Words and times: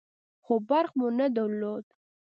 خو 0.43 0.53
برق 0.69 0.91
مو 0.99 1.07
نه 1.19 1.27
درلود. 1.35 1.85